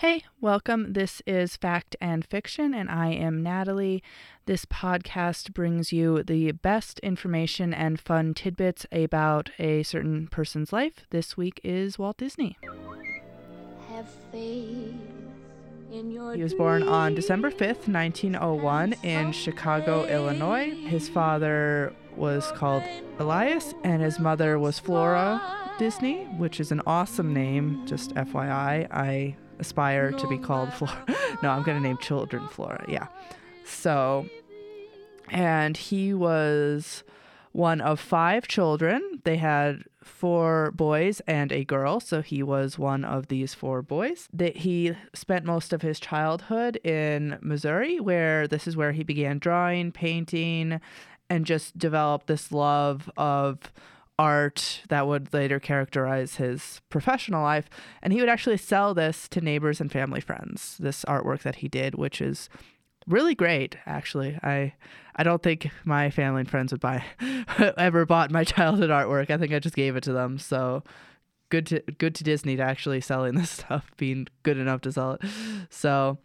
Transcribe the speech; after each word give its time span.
Hey, 0.00 0.22
welcome. 0.40 0.92
This 0.92 1.22
is 1.26 1.56
Fact 1.56 1.96
and 2.00 2.24
Fiction, 2.24 2.72
and 2.72 2.88
I 2.88 3.08
am 3.08 3.42
Natalie. 3.42 4.00
This 4.46 4.64
podcast 4.64 5.52
brings 5.52 5.92
you 5.92 6.22
the 6.22 6.52
best 6.52 7.00
information 7.00 7.74
and 7.74 7.98
fun 7.98 8.32
tidbits 8.32 8.86
about 8.92 9.50
a 9.58 9.82
certain 9.82 10.28
person's 10.28 10.72
life. 10.72 11.04
This 11.10 11.36
week 11.36 11.60
is 11.64 11.98
Walt 11.98 12.16
Disney. 12.16 12.56
Have 13.88 14.08
faith 14.30 14.94
in 15.90 16.12
your 16.12 16.32
He 16.32 16.44
was 16.44 16.54
born 16.54 16.84
on 16.84 17.16
December 17.16 17.50
5th, 17.50 17.88
1901, 17.88 18.92
in 19.02 19.32
Chicago, 19.32 20.06
Illinois. 20.06 20.76
His 20.86 21.08
father 21.08 21.92
was 22.14 22.52
called 22.52 22.84
Elias, 23.18 23.74
and 23.82 24.00
his 24.00 24.20
mother 24.20 24.60
was 24.60 24.78
Flora 24.78 25.42
Disney, 25.76 26.26
which 26.36 26.60
is 26.60 26.70
an 26.70 26.82
awesome 26.86 27.34
name, 27.34 27.84
just 27.84 28.14
FYI. 28.14 28.86
I 28.92 29.36
aspire 29.58 30.12
to 30.12 30.26
be 30.28 30.38
called 30.38 30.72
Flora. 30.72 31.04
no, 31.42 31.50
I'm 31.50 31.62
going 31.62 31.76
to 31.76 31.82
name 31.82 31.98
children 31.98 32.46
Flora. 32.48 32.84
Yeah. 32.88 33.06
So, 33.64 34.26
and 35.30 35.76
he 35.76 36.14
was 36.14 37.04
one 37.52 37.80
of 37.80 38.00
five 38.00 38.48
children. 38.48 39.20
They 39.24 39.36
had 39.36 39.84
four 40.02 40.72
boys 40.72 41.20
and 41.26 41.52
a 41.52 41.64
girl, 41.64 42.00
so 42.00 42.22
he 42.22 42.42
was 42.42 42.78
one 42.78 43.04
of 43.04 43.28
these 43.28 43.54
four 43.54 43.82
boys. 43.82 44.28
That 44.32 44.58
he 44.58 44.94
spent 45.14 45.44
most 45.44 45.72
of 45.72 45.82
his 45.82 46.00
childhood 46.00 46.76
in 46.84 47.38
Missouri, 47.40 48.00
where 48.00 48.48
this 48.48 48.66
is 48.66 48.76
where 48.76 48.92
he 48.92 49.02
began 49.02 49.38
drawing, 49.38 49.92
painting, 49.92 50.80
and 51.30 51.44
just 51.44 51.78
developed 51.78 52.26
this 52.26 52.52
love 52.52 53.10
of 53.16 53.72
art 54.18 54.82
that 54.88 55.06
would 55.06 55.32
later 55.32 55.60
characterize 55.60 56.36
his 56.36 56.80
professional 56.88 57.42
life. 57.42 57.70
And 58.02 58.12
he 58.12 58.20
would 58.20 58.28
actually 58.28 58.56
sell 58.56 58.94
this 58.94 59.28
to 59.28 59.40
neighbors 59.40 59.80
and 59.80 59.92
family 59.92 60.20
friends, 60.20 60.76
this 60.78 61.04
artwork 61.04 61.42
that 61.42 61.56
he 61.56 61.68
did, 61.68 61.94
which 61.94 62.20
is 62.20 62.48
really 63.06 63.34
great 63.34 63.76
actually. 63.86 64.38
I 64.42 64.74
i 65.16 65.22
don't 65.22 65.42
think 65.42 65.70
my 65.84 66.10
family 66.10 66.40
and 66.40 66.50
friends 66.50 66.72
would 66.72 66.80
buy 66.80 67.04
ever 67.78 68.04
bought 68.04 68.30
my 68.30 68.44
childhood 68.44 68.90
artwork. 68.90 69.30
I 69.30 69.38
think 69.38 69.52
i 69.52 69.58
just 69.58 69.76
gave 69.76 69.96
it 69.96 70.02
to 70.04 70.12
them. 70.12 70.38
So 70.38 70.82
good 71.48 71.66
to 71.66 71.80
good 71.98 72.14
to 72.16 72.24
disney 72.24 72.56
to 72.56 72.62
actually 72.62 73.00
selling 73.00 73.34
this 73.36 73.50
stuff 73.50 73.90
being 73.96 74.28
good 74.42 74.58
enough 74.58 74.82
to 74.82 74.92
sell 74.92 75.12
it. 75.12 75.22
So 75.70 76.18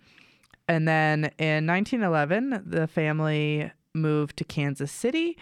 and 0.68 0.88
then 0.88 1.32
in 1.38 1.68
1911 1.68 2.64
the 2.66 2.88
family 2.88 3.72
moved 3.94 4.38
to 4.38 4.44
kansas 4.44 4.92
city 4.92 5.38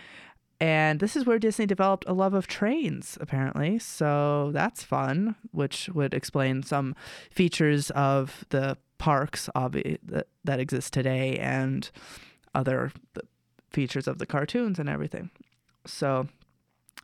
and 0.61 0.99
this 0.99 1.15
is 1.15 1.25
where 1.25 1.39
Disney 1.39 1.65
developed 1.65 2.05
a 2.07 2.13
love 2.13 2.35
of 2.35 2.45
trains, 2.45 3.17
apparently. 3.19 3.79
So 3.79 4.51
that's 4.53 4.83
fun, 4.83 5.35
which 5.49 5.89
would 5.89 6.13
explain 6.13 6.61
some 6.61 6.95
features 7.31 7.89
of 7.89 8.45
the 8.49 8.77
parks 8.99 9.49
obvi- 9.55 9.97
that, 10.03 10.27
that 10.43 10.59
exist 10.59 10.93
today 10.93 11.39
and 11.39 11.89
other 12.53 12.91
features 13.71 14.07
of 14.07 14.19
the 14.19 14.27
cartoons 14.27 14.77
and 14.77 14.87
everything. 14.87 15.31
So, 15.87 16.27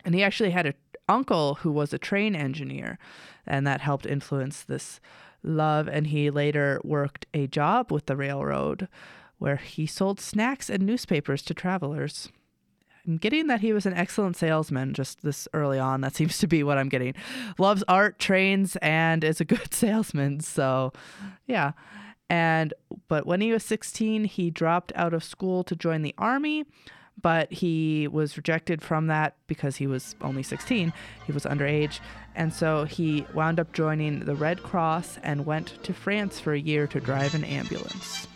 and 0.05 0.13
he 0.13 0.21
actually 0.21 0.51
had 0.51 0.67
an 0.67 0.75
uncle 1.09 1.55
who 1.55 1.71
was 1.71 1.91
a 1.93 1.97
train 1.97 2.35
engineer, 2.35 2.99
and 3.47 3.65
that 3.65 3.81
helped 3.81 4.05
influence 4.05 4.61
this 4.61 4.99
love. 5.41 5.87
And 5.87 6.05
he 6.07 6.29
later 6.29 6.79
worked 6.83 7.25
a 7.33 7.47
job 7.47 7.91
with 7.91 8.05
the 8.05 8.15
railroad 8.15 8.87
where 9.39 9.55
he 9.55 9.87
sold 9.87 10.19
snacks 10.19 10.69
and 10.69 10.83
newspapers 10.83 11.41
to 11.41 11.55
travelers. 11.55 12.29
I'm 13.07 13.17
getting 13.17 13.47
that 13.47 13.61
he 13.61 13.71
was 13.71 13.85
an 13.85 13.93
excellent 13.93 14.35
salesman 14.35 14.93
just 14.93 15.21
this 15.21 15.47
early 15.53 15.79
on. 15.79 16.01
That 16.01 16.15
seems 16.15 16.37
to 16.39 16.47
be 16.47 16.61
what 16.63 16.77
I'm 16.77 16.89
getting. 16.89 17.13
Loves 17.57 17.83
art, 17.87 18.19
trains, 18.19 18.75
and 18.81 19.23
is 19.23 19.39
a 19.39 19.45
good 19.45 19.71
salesman. 19.73 20.41
So, 20.41 20.91
yeah. 21.45 21.71
And 22.29 22.73
but 23.07 23.25
when 23.25 23.39
he 23.39 23.53
was 23.53 23.63
16, 23.63 24.25
he 24.25 24.51
dropped 24.51 24.91
out 24.95 25.13
of 25.13 25.23
school 25.23 25.63
to 25.63 25.75
join 25.77 26.01
the 26.01 26.13
army, 26.17 26.65
but 27.21 27.51
he 27.53 28.07
was 28.09 28.35
rejected 28.35 28.81
from 28.81 29.07
that 29.07 29.35
because 29.47 29.77
he 29.77 29.87
was 29.87 30.15
only 30.21 30.43
16. 30.43 30.91
He 31.25 31.31
was 31.31 31.45
underage. 31.45 32.01
And 32.35 32.53
so 32.53 32.83
he 32.83 33.25
wound 33.33 33.61
up 33.61 33.71
joining 33.71 34.25
the 34.25 34.35
Red 34.35 34.61
Cross 34.61 35.19
and 35.23 35.45
went 35.45 35.81
to 35.83 35.93
France 35.93 36.39
for 36.39 36.53
a 36.53 36.59
year 36.59 36.85
to 36.87 36.99
drive 36.99 37.33
an 37.33 37.45
ambulance. 37.45 38.27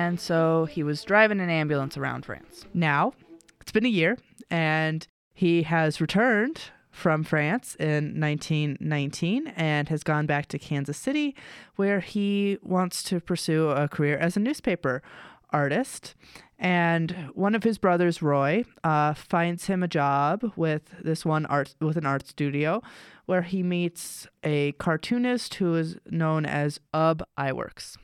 And 0.00 0.18
so 0.18 0.64
he 0.64 0.82
was 0.82 1.04
driving 1.04 1.40
an 1.40 1.50
ambulance 1.50 1.98
around 1.98 2.24
France. 2.24 2.64
Now, 2.72 3.12
it's 3.60 3.70
been 3.70 3.84
a 3.84 3.90
year, 3.90 4.16
and 4.50 5.06
he 5.34 5.64
has 5.64 6.00
returned 6.00 6.62
from 6.90 7.22
France 7.22 7.74
in 7.74 8.18
1919 8.18 9.48
and 9.48 9.90
has 9.90 10.02
gone 10.02 10.24
back 10.24 10.46
to 10.46 10.58
Kansas 10.58 10.96
City, 10.96 11.36
where 11.76 12.00
he 12.00 12.56
wants 12.62 13.02
to 13.04 13.20
pursue 13.20 13.68
a 13.68 13.88
career 13.88 14.16
as 14.16 14.38
a 14.38 14.40
newspaper 14.40 15.02
artist. 15.50 16.14
And 16.58 17.10
one 17.34 17.54
of 17.54 17.62
his 17.62 17.76
brothers, 17.76 18.22
Roy, 18.22 18.64
uh, 18.82 19.12
finds 19.12 19.66
him 19.66 19.82
a 19.82 19.88
job 19.88 20.50
with 20.56 20.94
this 21.04 21.26
one 21.26 21.44
art 21.44 21.74
with 21.78 21.98
an 21.98 22.06
art 22.06 22.26
studio, 22.26 22.82
where 23.26 23.42
he 23.42 23.62
meets 23.62 24.26
a 24.42 24.72
cartoonist 24.72 25.56
who 25.56 25.74
is 25.74 25.98
known 26.08 26.46
as 26.46 26.80
Ub 26.94 27.22
Iwerks. 27.36 27.98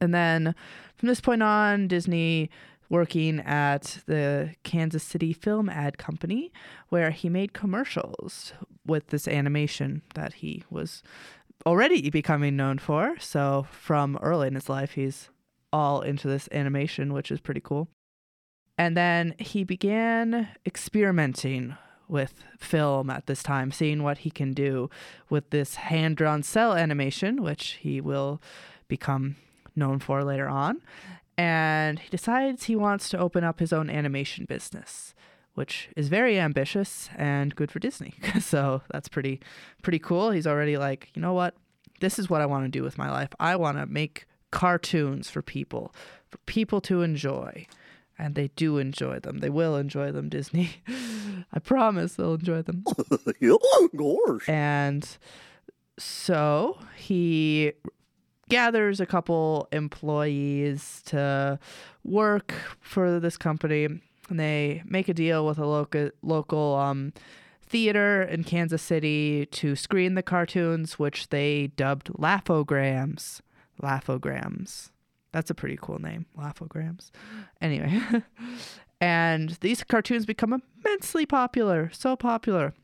And 0.00 0.14
then 0.14 0.54
from 0.96 1.08
this 1.08 1.20
point 1.20 1.42
on, 1.42 1.88
Disney 1.88 2.50
working 2.88 3.38
at 3.40 3.98
the 4.06 4.54
Kansas 4.64 5.04
City 5.04 5.32
Film 5.32 5.68
Ad 5.68 5.96
Company, 5.96 6.52
where 6.88 7.10
he 7.10 7.28
made 7.28 7.52
commercials 7.52 8.52
with 8.84 9.06
this 9.08 9.28
animation 9.28 10.02
that 10.14 10.34
he 10.34 10.64
was 10.68 11.02
already 11.64 12.10
becoming 12.10 12.56
known 12.56 12.78
for. 12.78 13.16
So 13.20 13.66
from 13.70 14.18
early 14.20 14.48
in 14.48 14.54
his 14.54 14.68
life, 14.68 14.92
he's 14.92 15.30
all 15.72 16.00
into 16.02 16.26
this 16.26 16.48
animation, 16.52 17.12
which 17.12 17.30
is 17.30 17.40
pretty 17.40 17.60
cool. 17.60 17.88
And 18.76 18.96
then 18.96 19.34
he 19.38 19.62
began 19.62 20.48
experimenting 20.66 21.76
with 22.08 22.42
film 22.58 23.08
at 23.08 23.26
this 23.26 23.42
time, 23.42 23.70
seeing 23.70 24.02
what 24.02 24.18
he 24.18 24.30
can 24.30 24.52
do 24.52 24.90
with 25.28 25.50
this 25.50 25.76
hand 25.76 26.16
drawn 26.16 26.42
cel 26.42 26.74
animation, 26.74 27.42
which 27.42 27.78
he 27.80 28.00
will 28.00 28.42
become 28.88 29.36
known 29.76 29.98
for 29.98 30.24
later 30.24 30.48
on. 30.48 30.80
And 31.36 31.98
he 31.98 32.08
decides 32.10 32.64
he 32.64 32.76
wants 32.76 33.08
to 33.10 33.18
open 33.18 33.44
up 33.44 33.60
his 33.60 33.72
own 33.72 33.88
animation 33.88 34.44
business, 34.44 35.14
which 35.54 35.88
is 35.96 36.08
very 36.08 36.38
ambitious 36.38 37.08
and 37.16 37.54
good 37.54 37.70
for 37.70 37.78
Disney. 37.78 38.14
so 38.40 38.82
that's 38.90 39.08
pretty 39.08 39.40
pretty 39.82 39.98
cool. 39.98 40.30
He's 40.30 40.46
already 40.46 40.76
like, 40.76 41.08
you 41.14 41.22
know 41.22 41.32
what? 41.32 41.54
This 42.00 42.18
is 42.18 42.28
what 42.28 42.40
I 42.40 42.46
want 42.46 42.64
to 42.64 42.70
do 42.70 42.82
with 42.82 42.98
my 42.98 43.10
life. 43.10 43.30
I 43.38 43.56
want 43.56 43.78
to 43.78 43.86
make 43.86 44.26
cartoons 44.50 45.30
for 45.30 45.42
people, 45.42 45.94
for 46.28 46.38
people 46.38 46.80
to 46.82 47.02
enjoy. 47.02 47.66
And 48.18 48.34
they 48.34 48.48
do 48.48 48.76
enjoy 48.76 49.20
them. 49.20 49.38
They 49.38 49.48
will 49.48 49.76
enjoy 49.76 50.12
them, 50.12 50.28
Disney. 50.28 50.82
I 51.52 51.58
promise 51.58 52.14
they'll 52.14 52.34
enjoy 52.34 52.62
them. 52.62 52.84
yeah, 53.40 53.56
gosh. 53.96 54.46
And 54.46 55.08
so 55.98 56.78
he 56.96 57.72
gathers 58.50 59.00
a 59.00 59.06
couple 59.06 59.68
employees 59.72 61.02
to 61.06 61.58
work 62.04 62.52
for 62.80 63.18
this 63.18 63.36
company 63.36 63.88
and 64.30 64.38
they 64.38 64.82
make 64.86 65.08
a 65.08 65.14
deal 65.14 65.44
with 65.44 65.58
a 65.58 65.66
local 65.66 66.10
local 66.22 66.76
um, 66.76 67.12
theater 67.62 68.22
in 68.22 68.44
Kansas 68.44 68.82
City 68.82 69.46
to 69.46 69.76
screen 69.76 70.14
the 70.14 70.22
cartoons 70.22 70.98
which 70.98 71.28
they 71.28 71.68
dubbed 71.76 72.08
Laughograms. 72.14 73.40
Laughograms. 73.82 74.90
That's 75.32 75.50
a 75.50 75.54
pretty 75.54 75.78
cool 75.80 76.00
name, 76.00 76.26
Laughograms. 76.36 77.10
Anyway, 77.60 78.00
and 79.00 79.50
these 79.60 79.84
cartoons 79.84 80.26
become 80.26 80.62
immensely 80.84 81.26
popular, 81.26 81.90
so 81.92 82.16
popular. 82.16 82.74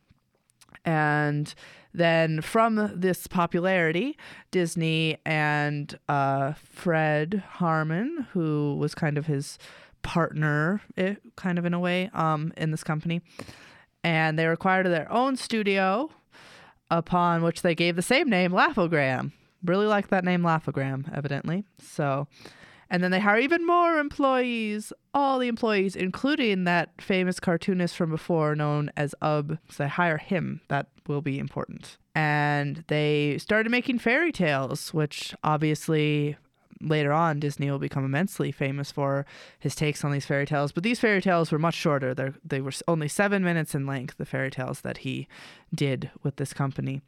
And 0.84 1.52
then 1.96 2.40
from 2.42 2.92
this 2.94 3.26
popularity, 3.26 4.16
Disney 4.50 5.18
and 5.24 5.98
uh, 6.08 6.52
Fred 6.52 7.42
Harman, 7.52 8.28
who 8.32 8.76
was 8.76 8.94
kind 8.94 9.16
of 9.16 9.26
his 9.26 9.58
partner, 10.02 10.82
eh, 10.96 11.14
kind 11.36 11.58
of 11.58 11.64
in 11.64 11.74
a 11.74 11.80
way, 11.80 12.10
um, 12.12 12.52
in 12.56 12.70
this 12.70 12.84
company, 12.84 13.22
and 14.04 14.38
they 14.38 14.46
acquired 14.46 14.86
their 14.86 15.10
own 15.10 15.36
studio, 15.36 16.10
upon 16.90 17.42
which 17.42 17.62
they 17.62 17.74
gave 17.74 17.96
the 17.96 18.02
same 18.02 18.28
name, 18.28 18.52
Laughogram. 18.52 19.32
Really 19.64 19.86
like 19.86 20.08
that 20.08 20.24
name, 20.24 20.42
Laughogram, 20.42 21.12
evidently. 21.16 21.64
So, 21.80 22.28
and 22.90 23.02
then 23.02 23.10
they 23.10 23.20
hire 23.20 23.38
even 23.38 23.66
more 23.66 23.98
employees, 23.98 24.92
all 25.12 25.38
the 25.38 25.48
employees, 25.48 25.96
including 25.96 26.64
that 26.64 26.90
famous 27.00 27.40
cartoonist 27.40 27.96
from 27.96 28.10
before 28.10 28.54
known 28.54 28.90
as 28.96 29.14
Ub. 29.20 29.58
So 29.70 29.84
they 29.84 29.88
hire 29.88 30.18
him. 30.18 30.60
That 30.68 30.88
will 31.06 31.22
be 31.22 31.38
important. 31.38 31.98
And 32.14 32.84
they 32.88 33.38
started 33.38 33.70
making 33.70 33.98
fairy 33.98 34.32
tales, 34.32 34.94
which 34.94 35.34
obviously 35.42 36.36
later 36.80 37.12
on, 37.12 37.40
Disney 37.40 37.70
will 37.70 37.78
become 37.78 38.04
immensely 38.04 38.52
famous 38.52 38.90
for 38.90 39.26
his 39.58 39.74
takes 39.74 40.04
on 40.04 40.12
these 40.12 40.26
fairy 40.26 40.46
tales. 40.46 40.72
But 40.72 40.82
these 40.82 41.00
fairy 41.00 41.22
tales 41.22 41.50
were 41.50 41.58
much 41.58 41.74
shorter. 41.74 42.14
They 42.14 42.30
they 42.44 42.60
were 42.60 42.72
only 42.86 43.08
seven 43.08 43.42
minutes 43.42 43.74
in 43.74 43.86
length. 43.86 44.16
The 44.18 44.26
fairy 44.26 44.50
tales 44.50 44.82
that 44.82 44.98
he 44.98 45.28
did 45.74 46.10
with 46.22 46.36
this 46.36 46.52
company. 46.52 47.02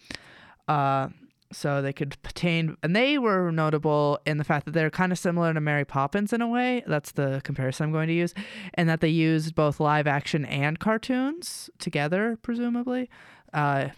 Uh, 0.67 1.09
so 1.53 1.81
they 1.81 1.93
could 1.93 2.21
pertain 2.23 2.77
and 2.83 2.95
they 2.95 3.19
were 3.19 3.51
notable 3.51 4.19
in 4.27 4.37
the 4.39 4.45
fact 4.45 4.67
that 4.67 4.73
they're 4.73 4.91
kind 4.91 5.13
of 5.13 5.19
similar 5.19 5.55
to 5.55 5.61
mary 5.61 5.85
poppins 5.85 6.33
in 6.33 6.43
a 6.43 6.49
way 6.49 6.83
that's 6.87 7.13
the 7.13 7.41
comparison 7.45 7.85
i'm 7.85 7.93
going 7.93 8.09
to 8.09 8.15
use 8.15 8.35
and 8.75 8.89
that 8.89 9.01
they 9.01 9.09
used 9.09 9.55
both 9.55 9.81
live 9.81 10.07
action 10.07 10.45
and 10.45 10.79
cartoons 10.79 11.71
together 11.79 12.39
presumably. 12.43 13.09
Uh, 13.55 13.89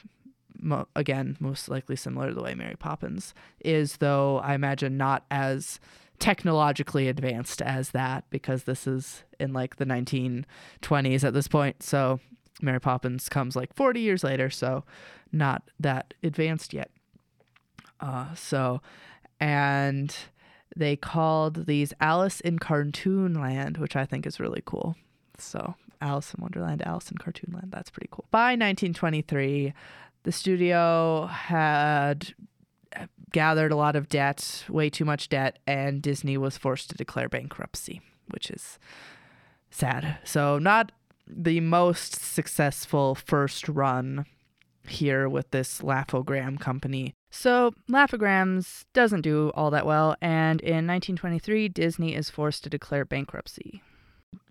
mo- 0.60 0.86
again 0.94 1.36
most 1.40 1.68
likely 1.68 1.96
similar 1.96 2.28
to 2.28 2.34
the 2.34 2.42
way 2.42 2.54
mary 2.54 2.76
poppins 2.76 3.34
is 3.64 3.96
though 3.96 4.38
i 4.38 4.54
imagine 4.54 4.96
not 4.96 5.24
as 5.30 5.80
technologically 6.20 7.08
advanced 7.08 7.62
as 7.62 7.90
that 7.90 8.24
because 8.30 8.64
this 8.64 8.86
is 8.86 9.24
in 9.40 9.52
like 9.52 9.76
the 9.76 9.86
1920s 9.86 11.24
at 11.24 11.32
this 11.32 11.48
point 11.48 11.82
so 11.82 12.20
mary 12.62 12.80
poppins 12.80 13.28
comes 13.28 13.56
like 13.56 13.74
40 13.74 14.00
years 14.00 14.22
later 14.22 14.50
so 14.50 14.84
not 15.32 15.68
that 15.80 16.14
advanced 16.22 16.72
yet 16.72 16.90
uh, 18.00 18.34
so, 18.34 18.80
and 19.38 20.14
they 20.76 20.96
called 20.96 21.66
these 21.66 21.92
Alice 22.00 22.40
in 22.40 22.58
Cartoon 22.58 23.34
Land, 23.34 23.78
which 23.78 23.96
I 23.96 24.04
think 24.06 24.26
is 24.26 24.40
really 24.40 24.62
cool. 24.64 24.96
So, 25.38 25.74
Alice 26.00 26.34
in 26.34 26.42
Wonderland, 26.42 26.82
Alice 26.86 27.10
in 27.10 27.18
Cartoon 27.18 27.52
Land, 27.52 27.72
that's 27.72 27.90
pretty 27.90 28.08
cool. 28.10 28.26
By 28.30 28.52
1923, 28.52 29.72
the 30.22 30.32
studio 30.32 31.26
had 31.26 32.34
gathered 33.32 33.72
a 33.72 33.76
lot 33.76 33.96
of 33.96 34.08
debt, 34.08 34.64
way 34.68 34.90
too 34.90 35.04
much 35.04 35.28
debt, 35.28 35.58
and 35.66 36.02
Disney 36.02 36.36
was 36.36 36.58
forced 36.58 36.90
to 36.90 36.96
declare 36.96 37.28
bankruptcy, 37.28 38.00
which 38.28 38.50
is 38.50 38.78
sad. 39.70 40.18
So, 40.24 40.58
not 40.58 40.92
the 41.26 41.60
most 41.60 42.16
successful 42.16 43.14
first 43.14 43.68
run 43.68 44.26
here 44.88 45.28
with 45.28 45.50
this 45.50 45.82
Laugh-O-Gram 45.82 46.58
company. 46.58 47.14
So, 47.30 47.72
Laugh-O-Grams 47.88 48.86
doesn't 48.92 49.20
do 49.20 49.52
all 49.54 49.70
that 49.70 49.86
well, 49.86 50.16
and 50.20 50.60
in 50.60 50.86
1923, 50.86 51.68
Disney 51.68 52.14
is 52.14 52.28
forced 52.28 52.64
to 52.64 52.70
declare 52.70 53.04
bankruptcy. 53.04 53.82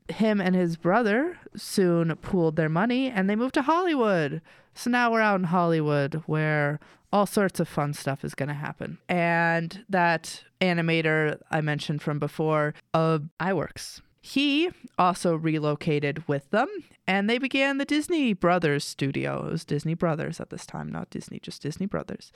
Him 0.08 0.40
and 0.42 0.56
his 0.56 0.78
brother 0.78 1.38
soon 1.56 2.16
pooled 2.16 2.56
their 2.56 2.70
money 2.70 3.10
and 3.10 3.30
they 3.30 3.36
moved 3.36 3.54
to 3.56 3.62
Hollywood. 3.62 4.42
So 4.74 4.90
now 4.90 5.12
we're 5.12 5.22
out 5.22 5.40
in 5.40 5.46
Hollywood 5.46 6.24
where 6.26 6.80
all 7.14 7.26
sorts 7.26 7.60
of 7.60 7.68
fun 7.68 7.94
stuff 7.94 8.24
is 8.24 8.34
going 8.34 8.50
to 8.50 8.56
happen. 8.56 8.98
And 9.08 9.86
that 9.90 10.44
animator 10.62 11.40
I 11.52 11.62
mentioned 11.62 12.02
from 12.02 12.18
before, 12.18 12.74
uh, 12.94 13.20
Iwerks, 13.40 14.02
he 14.22 14.70
also 14.98 15.36
relocated 15.36 16.28
with 16.28 16.50
them 16.52 16.68
and 17.08 17.30
they 17.30 17.38
began 17.38 17.78
the 17.78 17.86
Disney 17.86 18.34
Brothers 18.34 18.84
studio. 18.84 19.48
It 19.48 19.52
was 19.52 19.66
Disney 19.66 19.94
Brothers 19.94 20.40
at 20.40 20.50
this 20.50 20.66
time, 20.66 20.92
not 20.92 21.10
Disney, 21.10 21.40
just 21.40 21.62
Disney 21.62 21.86
Brothers. 21.86 22.32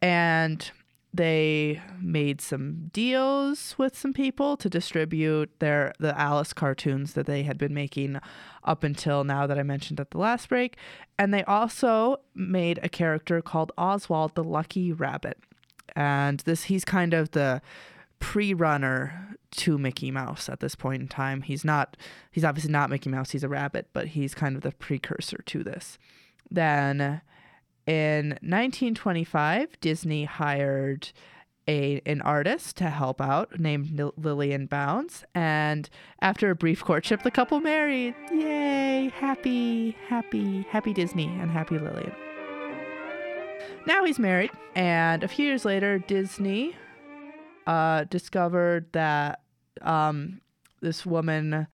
And 0.00 0.70
they 1.12 1.80
made 2.00 2.40
some 2.40 2.90
deals 2.92 3.74
with 3.78 3.96
some 3.98 4.12
people 4.12 4.56
to 4.58 4.68
distribute 4.68 5.50
their 5.58 5.92
the 5.98 6.18
Alice 6.18 6.52
cartoons 6.52 7.14
that 7.14 7.26
they 7.26 7.42
had 7.42 7.58
been 7.58 7.74
making 7.74 8.20
up 8.64 8.84
until 8.84 9.24
now 9.24 9.46
that 9.46 9.58
I 9.58 9.62
mentioned 9.62 10.00
at 10.00 10.10
the 10.10 10.18
last 10.18 10.48
break. 10.48 10.76
And 11.18 11.32
they 11.32 11.44
also 11.44 12.18
made 12.34 12.78
a 12.82 12.88
character 12.88 13.40
called 13.40 13.72
Oswald 13.76 14.34
the 14.34 14.44
Lucky 14.44 14.92
Rabbit. 14.92 15.38
And 15.96 16.40
this 16.40 16.64
he's 16.64 16.84
kind 16.84 17.14
of 17.14 17.32
the 17.32 17.62
pre-runner 18.20 19.36
to 19.50 19.78
Mickey 19.78 20.10
Mouse 20.10 20.48
at 20.48 20.60
this 20.60 20.74
point 20.74 21.02
in 21.02 21.08
time. 21.08 21.42
He's 21.42 21.64
not 21.64 21.96
he's 22.30 22.44
obviously 22.44 22.72
not 22.72 22.90
Mickey 22.90 23.10
Mouse, 23.10 23.30
he's 23.30 23.44
a 23.44 23.48
rabbit, 23.48 23.88
but 23.92 24.08
he's 24.08 24.34
kind 24.34 24.56
of 24.56 24.62
the 24.62 24.72
precursor 24.72 25.38
to 25.46 25.62
this. 25.62 25.98
Then 26.50 27.20
in 27.86 28.30
1925, 28.42 29.80
Disney 29.80 30.24
hired 30.24 31.10
a 31.66 32.00
an 32.06 32.20
artist 32.22 32.76
to 32.76 32.90
help 32.90 33.20
out 33.20 33.60
named 33.60 34.12
Lillian 34.16 34.66
Bounds, 34.66 35.24
and 35.34 35.88
after 36.20 36.50
a 36.50 36.56
brief 36.56 36.84
courtship, 36.84 37.22
the 37.22 37.30
couple 37.30 37.60
married. 37.60 38.14
Yay! 38.32 39.12
Happy, 39.14 39.96
happy, 40.08 40.66
happy 40.70 40.92
Disney 40.92 41.26
and 41.26 41.50
happy 41.50 41.78
Lillian. 41.78 42.12
Now 43.86 44.04
he's 44.04 44.18
married, 44.18 44.50
and 44.74 45.22
a 45.22 45.28
few 45.28 45.46
years 45.46 45.64
later, 45.64 45.98
Disney 45.98 46.74
uh, 47.68 48.04
discovered 48.04 48.90
that 48.92 49.42
um, 49.82 50.40
this 50.80 51.04
woman 51.04 51.66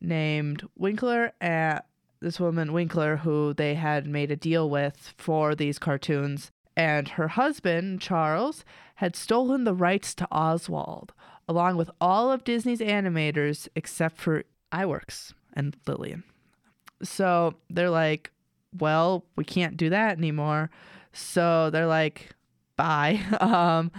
named 0.00 0.62
Winkler 0.76 1.32
and 1.40 1.80
this 2.20 2.38
woman 2.38 2.72
Winkler, 2.72 3.16
who 3.16 3.52
they 3.52 3.74
had 3.74 4.06
made 4.06 4.30
a 4.30 4.36
deal 4.36 4.70
with 4.70 5.14
for 5.18 5.56
these 5.56 5.80
cartoons, 5.80 6.52
and 6.76 7.08
her 7.08 7.28
husband 7.28 8.00
Charles 8.00 8.64
had 8.96 9.16
stolen 9.16 9.64
the 9.64 9.74
rights 9.74 10.14
to 10.14 10.28
Oswald, 10.30 11.12
along 11.48 11.76
with 11.76 11.90
all 12.00 12.30
of 12.30 12.44
Disney's 12.44 12.80
animators 12.80 13.68
except 13.74 14.18
for 14.18 14.44
Iwerks 14.72 15.32
and 15.52 15.76
Lillian. 15.88 16.22
So 17.02 17.54
they're 17.68 17.90
like, 17.90 18.30
well, 18.78 19.24
we 19.34 19.44
can't 19.44 19.76
do 19.76 19.90
that 19.90 20.18
anymore. 20.18 20.70
So 21.12 21.70
they're 21.70 21.86
like, 21.86 22.30
bye. 22.76 23.20
Um, 23.40 23.90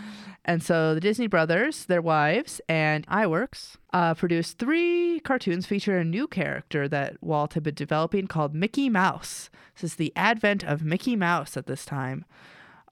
and 0.47 0.63
so 0.63 0.95
the 0.95 1.01
Disney 1.01 1.27
brothers, 1.27 1.85
their 1.85 2.01
wives, 2.01 2.61
and 2.69 3.05
Iwerks 3.07 3.75
uh, 3.91 4.13
produced 4.13 4.57
three 4.57 5.19
cartoons 5.19 5.65
featuring 5.65 6.01
a 6.01 6.09
new 6.09 6.25
character 6.25 6.87
that 6.87 7.21
Walt 7.21 7.55
had 7.55 7.63
been 7.63 7.75
developing 7.75 8.27
called 8.27 8.55
Mickey 8.55 8.87
Mouse. 8.87 9.49
This 9.75 9.91
is 9.91 9.95
the 9.95 10.13
advent 10.15 10.63
of 10.63 10.83
Mickey 10.83 11.17
Mouse 11.17 11.57
at 11.57 11.67
this 11.67 11.83
time. 11.83 12.23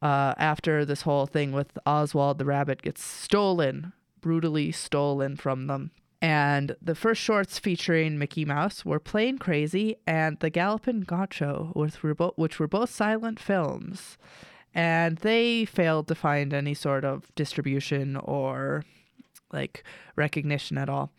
Uh, 0.02 0.34
after 0.38 0.84
this 0.84 1.04
whole 1.04 1.26
thing 1.26 1.54
with 1.54 1.78
Oswald 1.86 2.40
the 2.40 2.46
rabbit 2.46 2.82
gets 2.82 3.02
stolen, 3.02 3.94
brutally 4.20 4.74
stolen 4.74 5.38
from 5.38 5.68
them. 5.68 5.92
And 6.22 6.76
the 6.82 6.96
first 6.96 7.22
shorts 7.22 7.58
featuring 7.58 8.18
Mickey 8.18 8.44
Mouse 8.44 8.84
were 8.84 9.00
Plane 9.00 9.38
Crazy 9.38 9.96
and 10.06 10.40
The 10.40 10.50
Gallopin' 10.50 11.02
Gaucho, 11.02 11.72
which 11.74 12.60
were 12.60 12.68
both 12.68 12.90
silent 12.90 13.40
films 13.40 14.18
and 14.76 15.18
they 15.20 15.64
failed 15.66 16.08
to 16.10 16.16
find 16.16 16.54
any 16.54 16.74
sort 16.74 17.06
of 17.06 17.34
distribution 17.34 18.18
or 18.18 18.84
like 19.52 19.84
recognition 20.18 20.78
at 20.78 20.90
all. 20.90 21.12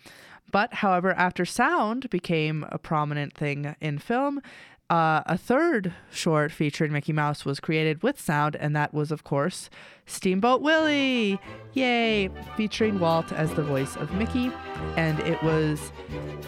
But 0.53 0.75
however, 0.75 1.13
after 1.13 1.45
sound 1.45 2.09
became 2.11 2.67
a 2.71 2.79
prominent 2.79 3.35
thing 3.35 3.75
in 3.81 3.99
film, 3.99 4.41
uh, 4.89 5.23
a 5.27 5.37
third 5.37 5.93
short 6.13 6.53
featuring 6.53 6.93
Mickey 6.93 7.13
Mouse 7.13 7.45
was 7.45 7.59
created 7.59 8.05
with 8.05 8.21
sound, 8.21 8.55
and 8.55 8.77
that 8.77 8.95
was, 8.95 9.11
of 9.11 9.25
course, 9.25 9.69
Steamboat 10.05 10.63
Willie! 10.63 11.41
Yay! 11.73 12.31
Featuring 12.57 13.01
Walt 13.01 13.33
as 13.33 13.53
the 13.55 13.65
voice 13.65 13.97
of 13.97 14.15
Mickey, 14.15 14.53
and 14.97 15.19
it 15.21 15.43
was 15.43 15.91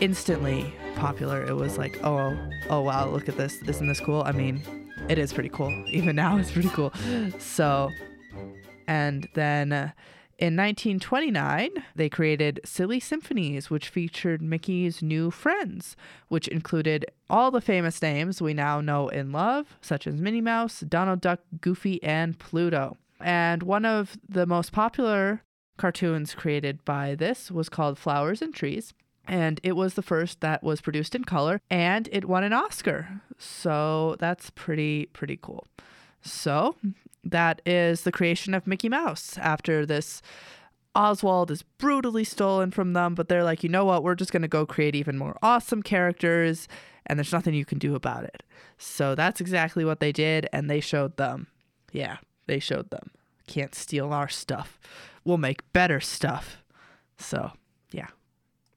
instantly 0.00 0.73
popular. 0.94 1.44
It 1.44 1.56
was 1.56 1.78
like, 1.78 1.99
oh, 2.04 2.38
oh 2.71 2.82
wow, 2.82 3.09
look 3.09 3.28
at 3.28 3.37
this! 3.37 3.61
Isn't 3.66 3.88
this 3.88 3.99
cool? 3.99 4.23
I 4.23 4.30
mean, 4.30 4.88
it 5.08 5.18
is 5.18 5.32
pretty 5.32 5.48
cool. 5.48 5.70
Even 5.88 6.16
now, 6.16 6.36
it's 6.36 6.50
pretty 6.50 6.68
cool. 6.70 6.92
So, 7.38 7.90
and 8.86 9.28
then 9.34 9.72
uh, 9.72 9.90
in 10.38 10.54
1929, 10.56 11.70
they 11.96 12.08
created 12.08 12.60
Silly 12.64 13.00
Symphonies, 13.00 13.70
which 13.70 13.88
featured 13.88 14.40
Mickey's 14.40 15.02
new 15.02 15.30
friends, 15.30 15.96
which 16.28 16.46
included 16.48 17.06
all 17.28 17.50
the 17.50 17.60
famous 17.60 18.00
names 18.00 18.40
we 18.40 18.54
now 18.54 18.80
know 18.80 19.08
and 19.08 19.32
love, 19.32 19.76
such 19.80 20.06
as 20.06 20.14
Minnie 20.14 20.40
Mouse, 20.40 20.80
Donald 20.80 21.20
Duck, 21.20 21.40
Goofy, 21.60 22.02
and 22.02 22.38
Pluto. 22.38 22.96
And 23.20 23.64
one 23.64 23.84
of 23.84 24.16
the 24.28 24.46
most 24.46 24.72
popular 24.72 25.42
cartoons 25.76 26.34
created 26.34 26.84
by 26.84 27.14
this 27.14 27.50
was 27.50 27.68
called 27.68 27.98
Flowers 27.98 28.42
and 28.42 28.54
Trees 28.54 28.92
and 29.28 29.61
it 29.62 29.76
was 29.76 29.94
the 29.94 30.02
first 30.02 30.40
that 30.40 30.62
was 30.62 30.80
produced 30.80 31.14
in 31.14 31.25
color 31.25 31.61
and 31.70 32.08
it 32.11 32.25
won 32.25 32.42
an 32.42 32.52
Oscar. 32.52 33.20
So 33.38 34.16
that's 34.18 34.50
pretty 34.50 35.06
pretty 35.12 35.38
cool. 35.40 35.66
So 36.23 36.76
that 37.23 37.61
is 37.66 38.02
the 38.02 38.12
creation 38.12 38.54
of 38.54 38.66
Mickey 38.66 38.88
Mouse 38.88 39.37
after 39.38 39.85
this 39.85 40.23
Oswald 40.94 41.50
is 41.50 41.62
brutally 41.62 42.25
stolen 42.25 42.70
from 42.70 42.94
them, 42.94 43.14
but 43.14 43.28
they're 43.28 43.44
like, 43.44 43.62
"You 43.62 43.68
know 43.68 43.85
what? 43.85 44.02
We're 44.02 44.14
just 44.14 44.32
going 44.32 44.42
to 44.42 44.49
go 44.49 44.66
create 44.66 44.97
even 44.97 45.18
more 45.18 45.37
awesome 45.42 45.82
characters 45.82 46.66
and 47.06 47.18
there's 47.18 47.32
nothing 47.32 47.54
you 47.54 47.66
can 47.66 47.78
do 47.78 47.94
about 47.94 48.25
it." 48.25 48.42
So 48.78 49.14
that's 49.14 49.40
exactly 49.40 49.85
what 49.85 50.00
they 50.00 50.11
did 50.11 50.49
and 50.52 50.68
they 50.68 50.80
showed 50.80 51.16
them. 51.16 51.49
Yeah, 51.92 52.16
they 52.47 52.58
showed 52.58 52.90
them. 52.90 53.11
Can't 53.47 53.75
steal 53.75 54.12
our 54.12 54.28
stuff. 54.28 54.80
We'll 55.25 55.38
make 55.38 55.73
better 55.73 56.00
stuff. 56.00 56.62
So. 57.18 57.52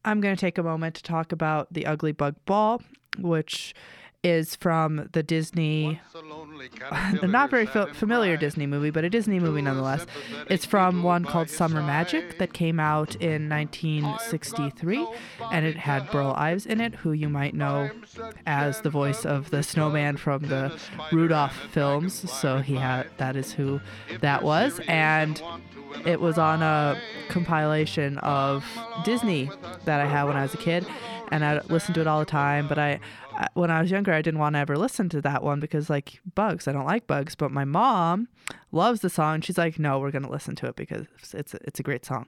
I'm 0.04 0.22
going 0.22 0.36
to 0.36 0.40
take 0.40 0.58
a 0.58 0.64
moment 0.64 0.96
to 0.96 1.04
talk 1.04 1.32
about 1.32 1.72
the 1.72 1.86
Ugly 1.86 2.14
Bug 2.14 2.36
Ball, 2.46 2.82
which 3.20 3.74
is 4.24 4.56
from 4.56 5.10
the 5.14 5.24
Disney, 5.24 6.00
not 7.24 7.50
very 7.50 7.66
fa- 7.66 7.92
familiar 7.94 8.38
Disney 8.38 8.68
movie, 8.68 8.92
but 8.92 9.04
a 9.04 9.10
Disney 9.10 9.40
movie 9.40 9.64
nonetheless. 9.64 10.06
It's 10.48 10.64
from 10.66 11.02
one 11.02 11.26
called 11.26 11.50
Summer 11.50 11.82
Magic 11.82 12.38
that 12.38 12.54
came 12.54 12.80
out 12.80 13.16
in 13.16 13.50
1963, 13.50 15.08
and 15.52 15.66
it 15.66 15.76
had 15.76 16.10
Burl 16.12 16.34
Ives 16.38 16.66
in 16.68 16.80
it, 16.82 16.94
who 16.96 17.14
you 17.14 17.30
might 17.30 17.56
know 17.56 17.90
as 18.46 18.82
the 18.82 18.90
voice 18.92 19.26
of 19.26 19.50
the 19.50 19.64
snowman 19.64 20.18
from 20.18 20.44
the 20.44 20.78
Rudolph 21.12 21.56
films. 21.72 22.32
So 22.32 22.60
he 22.60 22.76
had 22.76 23.08
that 23.18 23.36
is 23.36 23.54
who 23.54 23.82
that 24.20 24.44
was, 24.44 24.80
and 24.88 25.42
it 26.06 26.22
was 26.22 26.38
on 26.38 26.62
a 26.62 27.00
compilation 27.30 28.18
of 28.20 28.64
Disney 29.04 29.50
that 29.86 30.00
I 30.00 30.06
had 30.06 30.26
when 30.26 30.36
I 30.38 30.44
was 30.44 30.54
a 30.54 30.58
kid, 30.58 30.86
and 31.32 31.44
I 31.44 31.62
listened 31.70 31.96
to 31.96 32.02
it 32.02 32.08
all 32.08 32.20
the 32.20 32.26
time. 32.26 32.68
But 32.68 32.78
I- 32.78 33.00
when 33.54 33.72
I 33.72 33.82
was 33.82 33.92
younger, 33.92 34.14
I 34.14 34.22
didn't 34.22 34.40
want 34.40 34.56
to 34.56 34.60
ever 34.60 34.78
listen 34.78 35.10
to 35.10 35.22
that 35.22 35.44
one 35.44 35.60
because 35.60 35.90
like 35.90 36.20
bugs. 36.36 36.68
I 36.68 36.72
don't 36.72 36.86
like 36.86 37.08
bugs. 37.08 37.36
But 37.36 37.52
my 37.52 37.66
mom 37.66 38.28
loves 38.72 39.02
the 39.02 39.10
song. 39.10 39.42
She's 39.42 39.58
like, 39.58 39.80
no, 39.80 40.00
we're 40.00 40.12
gonna 40.12 40.30
listen 40.30 40.56
to 40.58 40.68
it 40.68 40.76
because 40.76 41.08
it's 41.34 41.54
it's 41.54 41.80
a 41.80 41.84
great 41.84 42.06
song. 42.06 42.28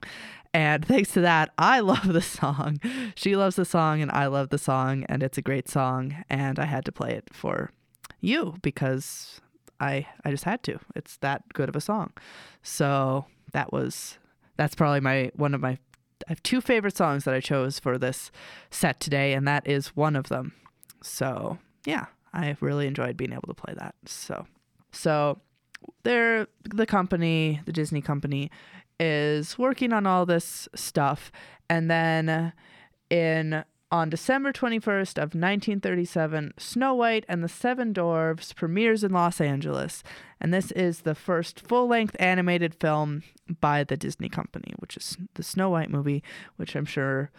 And 0.52 0.84
thanks 0.86 1.12
to 1.12 1.20
that, 1.20 1.52
I 1.58 1.80
love 1.80 2.12
the 2.12 2.22
song. 2.22 2.80
She 3.14 3.36
loves 3.36 3.56
the 3.56 3.64
song, 3.64 4.00
and 4.00 4.10
I 4.10 4.26
love 4.26 4.50
the 4.50 4.58
song, 4.58 5.04
and 5.08 5.22
it's 5.22 5.38
a 5.38 5.42
great 5.42 5.68
song. 5.68 6.24
And 6.30 6.58
I 6.58 6.64
had 6.64 6.84
to 6.86 6.92
play 6.92 7.12
it 7.12 7.28
for 7.32 7.70
you 8.20 8.56
because 8.62 9.40
I 9.80 10.06
I 10.24 10.30
just 10.30 10.44
had 10.44 10.62
to. 10.64 10.78
It's 10.94 11.16
that 11.18 11.52
good 11.52 11.68
of 11.68 11.76
a 11.76 11.80
song. 11.80 12.12
So 12.62 13.26
that 13.52 13.72
was 13.72 14.18
that's 14.56 14.74
probably 14.74 15.00
my 15.00 15.30
one 15.34 15.54
of 15.54 15.60
my 15.60 15.78
I 16.26 16.30
have 16.30 16.42
two 16.42 16.60
favorite 16.60 16.96
songs 16.96 17.24
that 17.24 17.34
I 17.34 17.40
chose 17.40 17.78
for 17.78 17.98
this 17.98 18.30
set 18.70 19.00
today, 19.00 19.34
and 19.34 19.46
that 19.46 19.66
is 19.66 19.88
one 19.88 20.16
of 20.16 20.28
them. 20.28 20.52
So 21.04 21.58
yeah, 21.86 22.06
I 22.32 22.56
really 22.60 22.86
enjoyed 22.86 23.16
being 23.16 23.32
able 23.32 23.48
to 23.48 23.54
play 23.54 23.74
that. 23.76 23.94
So 24.06 24.46
so 24.92 25.40
they're 26.02 26.46
the 26.64 26.86
company, 26.86 27.60
the 27.66 27.72
Disney 27.72 28.00
company, 28.00 28.50
is 28.98 29.58
working 29.58 29.92
on 29.92 30.06
all 30.06 30.24
this 30.24 30.68
stuff, 30.74 31.30
and 31.68 31.90
then 31.90 32.52
in 33.10 33.64
on 33.90 34.10
December 34.10 34.52
21st 34.52 35.18
of 35.18 35.34
1937, 35.36 36.54
Snow 36.58 36.94
White 36.94 37.24
and 37.28 37.44
the 37.44 37.48
Seven 37.48 37.92
Dwarfs 37.92 38.52
premieres 38.52 39.04
in 39.04 39.12
Los 39.12 39.40
Angeles, 39.40 40.02
and 40.40 40.52
this 40.52 40.72
is 40.72 41.02
the 41.02 41.14
first 41.14 41.60
full-length 41.60 42.16
animated 42.18 42.74
film 42.74 43.22
by 43.60 43.84
the 43.84 43.96
Disney 43.96 44.28
company, 44.28 44.74
which 44.78 44.96
is 44.96 45.16
the 45.34 45.44
Snow 45.44 45.70
White 45.70 45.90
movie, 45.90 46.24
which 46.56 46.74
I'm 46.74 46.86
sure 46.86 47.30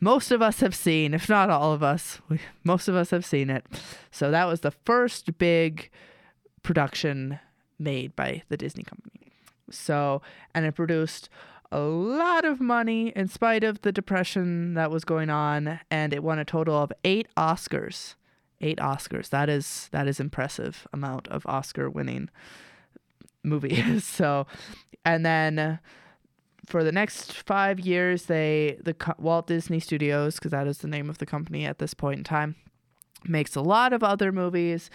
most 0.00 0.30
of 0.30 0.42
us 0.42 0.60
have 0.60 0.74
seen, 0.74 1.14
if 1.14 1.28
not 1.28 1.50
all 1.50 1.72
of 1.72 1.82
us. 1.82 2.20
We, 2.28 2.40
most 2.62 2.88
of 2.88 2.94
us 2.94 3.10
have 3.10 3.24
seen 3.24 3.50
it. 3.50 3.64
So 4.10 4.30
that 4.30 4.46
was 4.46 4.60
the 4.60 4.70
first 4.70 5.38
big 5.38 5.90
production 6.62 7.38
made 7.78 8.14
by 8.16 8.42
the 8.48 8.56
Disney 8.56 8.82
company. 8.82 9.32
So, 9.70 10.22
and 10.54 10.66
it 10.66 10.74
produced 10.74 11.28
a 11.72 11.80
lot 11.80 12.44
of 12.44 12.60
money 12.60 13.12
in 13.16 13.28
spite 13.28 13.64
of 13.64 13.82
the 13.82 13.92
depression 13.92 14.74
that 14.74 14.90
was 14.90 15.04
going 15.04 15.30
on, 15.30 15.80
and 15.90 16.12
it 16.12 16.22
won 16.22 16.38
a 16.38 16.44
total 16.44 16.76
of 16.76 16.92
eight 17.04 17.28
Oscars. 17.36 18.14
Eight 18.60 18.78
Oscars. 18.78 19.28
That 19.30 19.48
is 19.48 19.88
that 19.90 20.06
is 20.06 20.20
impressive 20.20 20.86
amount 20.92 21.28
of 21.28 21.44
Oscar 21.46 21.90
winning 21.90 22.30
movies. 23.42 24.04
so, 24.06 24.46
and 25.04 25.26
then 25.26 25.80
for 26.66 26.84
the 26.84 26.92
next 26.92 27.32
five 27.32 27.80
years, 27.80 28.24
they 28.24 28.78
the 28.82 28.96
Walt 29.18 29.46
Disney 29.46 29.80
Studios, 29.80 30.36
because 30.36 30.50
that 30.50 30.66
is 30.66 30.78
the 30.78 30.88
name 30.88 31.10
of 31.10 31.18
the 31.18 31.26
company 31.26 31.64
at 31.64 31.78
this 31.78 31.94
point 31.94 32.18
in 32.18 32.24
time, 32.24 32.56
makes 33.26 33.56
a 33.56 33.60
lot 33.60 33.92
of 33.92 34.02
other 34.02 34.32
movies, 34.32 34.90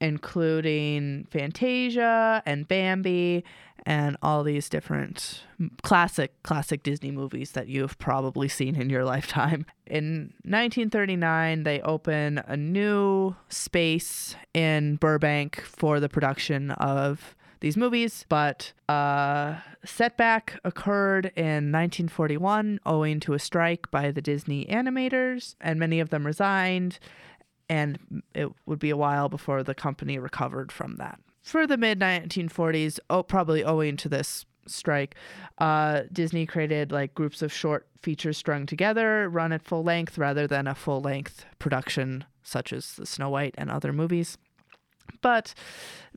including 0.00 1.26
Fantasia 1.30 2.42
and 2.44 2.66
Bambi 2.66 3.44
and 3.84 4.16
all 4.22 4.44
these 4.44 4.68
different 4.68 5.42
classic 5.82 6.40
classic 6.42 6.82
Disney 6.82 7.10
movies 7.10 7.52
that 7.52 7.68
you've 7.68 7.98
probably 7.98 8.48
seen 8.48 8.76
in 8.76 8.90
your 8.90 9.04
lifetime. 9.04 9.66
In 9.86 10.32
1939, 10.44 11.64
they 11.64 11.80
open 11.80 12.38
a 12.46 12.56
new 12.56 13.34
space 13.48 14.36
in 14.54 14.96
Burbank 14.96 15.60
for 15.60 16.00
the 16.00 16.08
production 16.08 16.70
of 16.72 17.36
these 17.62 17.76
movies, 17.76 18.26
but 18.28 18.72
a 18.88 19.56
setback 19.84 20.60
occurred 20.64 21.26
in 21.36 21.70
1941 21.70 22.80
owing 22.84 23.20
to 23.20 23.32
a 23.34 23.38
strike 23.38 23.90
by 23.90 24.10
the 24.10 24.20
Disney 24.20 24.66
animators, 24.66 25.54
and 25.60 25.78
many 25.78 26.00
of 26.00 26.10
them 26.10 26.26
resigned, 26.26 26.98
and 27.68 28.22
it 28.34 28.48
would 28.66 28.80
be 28.80 28.90
a 28.90 28.96
while 28.96 29.28
before 29.28 29.62
the 29.62 29.74
company 29.74 30.18
recovered 30.18 30.72
from 30.72 30.96
that. 30.96 31.20
For 31.42 31.66
the 31.66 31.76
mid 31.76 32.00
1940s, 32.00 32.98
oh, 33.08 33.22
probably 33.22 33.64
owing 33.64 33.96
to 33.98 34.08
this 34.08 34.44
strike, 34.66 35.14
uh, 35.58 36.02
Disney 36.12 36.46
created 36.46 36.90
like 36.90 37.14
groups 37.14 37.42
of 37.42 37.52
short 37.52 37.86
features 38.02 38.36
strung 38.36 38.66
together, 38.66 39.28
run 39.28 39.52
at 39.52 39.62
full 39.62 39.84
length 39.84 40.18
rather 40.18 40.48
than 40.48 40.66
a 40.66 40.74
full 40.74 41.00
length 41.00 41.46
production 41.60 42.24
such 42.42 42.72
as 42.72 42.96
the 42.96 43.06
Snow 43.06 43.30
White 43.30 43.54
and 43.56 43.70
other 43.70 43.92
movies. 43.92 44.36
But 45.20 45.54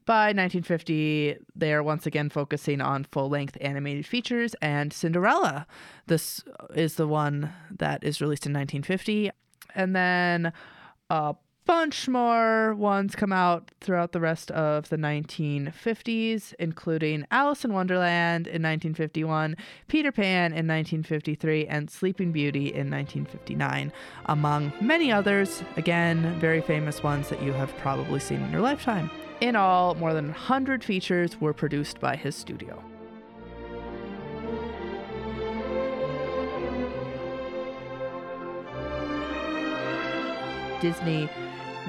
by 0.06 0.28
1950, 0.28 1.38
they 1.56 1.74
are 1.74 1.82
once 1.82 2.06
again 2.06 2.30
focusing 2.30 2.82
on 2.82 3.06
full 3.06 3.30
length 3.30 3.58
animated 3.60 4.06
features, 4.06 4.56
and 4.62 4.94
Cinderella. 4.94 5.66
This 6.08 6.44
uh, 6.60 6.68
is 6.76 6.96
the 6.96 7.08
one 7.08 7.52
that 7.72 8.04
is 8.04 8.22
released 8.22 8.46
in 8.46 8.54
1950. 8.54 9.32
And 9.74 9.96
then 9.96 10.54
a 11.10 11.36
bunch 11.66 12.08
more 12.08 12.76
ones 12.76 13.16
come 13.16 13.34
out 13.34 13.72
throughout 13.82 14.12
the 14.12 14.20
rest 14.20 14.52
of 14.52 14.90
the 14.90 14.98
1950s, 14.98 16.54
including 16.60 17.26
Alice 17.32 17.66
in 17.66 17.74
Wonderland 17.74 18.46
in 18.46 18.62
1951, 18.62 19.56
Peter 19.88 20.12
Pan 20.12 20.52
in 20.52 20.68
1953, 20.68 21.66
and 21.66 21.90
Sleeping 21.90 22.32
Beauty 22.32 22.68
in 22.68 22.92
1959, 22.92 23.92
among 24.28 24.72
many 24.80 25.12
others. 25.12 25.64
Again, 25.76 26.40
very 26.40 26.62
famous 26.62 27.02
ones 27.02 27.30
that 27.30 27.42
you 27.42 27.54
have 27.54 27.76
probably 27.78 28.20
seen 28.20 28.42
in 28.42 28.52
your 28.52 28.62
lifetime. 28.62 29.10
In 29.42 29.56
all, 29.56 29.96
more 29.96 30.14
than 30.14 30.28
100 30.28 30.84
features 30.84 31.40
were 31.40 31.54
produced 31.54 32.00
by 32.00 32.16
his 32.16 32.36
studio. 32.36 32.82
Disney 40.82 41.30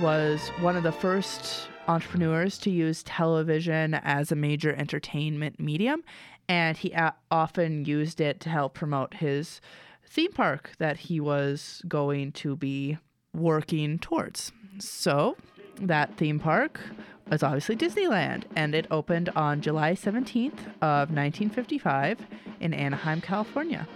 was 0.00 0.48
one 0.60 0.76
of 0.76 0.82
the 0.82 0.92
first 0.92 1.68
entrepreneurs 1.88 2.58
to 2.58 2.70
use 2.70 3.02
television 3.02 3.94
as 3.94 4.32
a 4.32 4.36
major 4.36 4.74
entertainment 4.74 5.60
medium, 5.60 6.02
and 6.48 6.76
he 6.76 6.92
a- 6.92 7.14
often 7.30 7.84
used 7.84 8.20
it 8.20 8.40
to 8.40 8.48
help 8.48 8.74
promote 8.74 9.14
his 9.14 9.60
theme 10.08 10.32
park 10.32 10.72
that 10.78 10.96
he 10.96 11.20
was 11.20 11.82
going 11.88 12.32
to 12.32 12.56
be 12.56 12.98
working 13.34 13.98
towards. 13.98 14.52
So, 14.78 15.36
that 15.80 16.16
theme 16.16 16.38
park 16.38 16.80
was 17.30 17.42
obviously 17.42 17.76
Disneyland, 17.76 18.44
and 18.54 18.74
it 18.74 18.86
opened 18.90 19.30
on 19.30 19.60
July 19.60 19.92
17th 19.92 20.60
of 20.80 21.10
1955 21.10 22.20
in 22.60 22.72
Anaheim, 22.72 23.20
California. 23.20 23.86